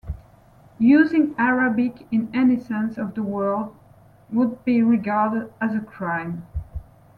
[0.79, 3.69] Using Arabic in any sense of the word
[4.31, 6.43] would be regarded as a crime.